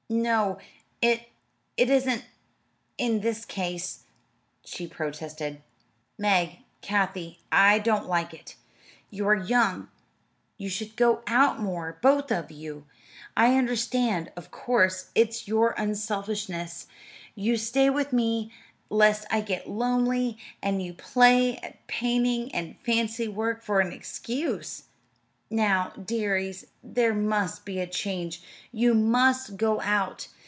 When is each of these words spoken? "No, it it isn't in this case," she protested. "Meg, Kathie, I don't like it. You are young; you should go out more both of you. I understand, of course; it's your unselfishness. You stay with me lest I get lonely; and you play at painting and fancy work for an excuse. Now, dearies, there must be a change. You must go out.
"No, 0.13 0.57
it 1.01 1.29
it 1.77 1.89
isn't 1.89 2.25
in 2.97 3.21
this 3.21 3.45
case," 3.45 4.03
she 4.65 4.85
protested. 4.85 5.61
"Meg, 6.17 6.59
Kathie, 6.81 7.39
I 7.49 7.79
don't 7.79 8.09
like 8.09 8.33
it. 8.33 8.57
You 9.09 9.25
are 9.29 9.33
young; 9.35 9.87
you 10.57 10.67
should 10.67 10.97
go 10.97 11.23
out 11.27 11.61
more 11.61 11.97
both 12.01 12.29
of 12.29 12.51
you. 12.51 12.85
I 13.37 13.55
understand, 13.55 14.33
of 14.35 14.51
course; 14.51 15.11
it's 15.15 15.47
your 15.47 15.71
unselfishness. 15.77 16.87
You 17.33 17.55
stay 17.55 17.89
with 17.89 18.11
me 18.11 18.51
lest 18.89 19.25
I 19.31 19.39
get 19.39 19.69
lonely; 19.69 20.37
and 20.61 20.83
you 20.83 20.93
play 20.93 21.55
at 21.59 21.87
painting 21.87 22.53
and 22.53 22.75
fancy 22.85 23.29
work 23.29 23.63
for 23.63 23.79
an 23.79 23.93
excuse. 23.93 24.83
Now, 25.53 25.89
dearies, 26.01 26.67
there 26.81 27.13
must 27.13 27.65
be 27.65 27.81
a 27.81 27.85
change. 27.85 28.41
You 28.71 28.93
must 28.93 29.57
go 29.57 29.81
out. 29.81 30.29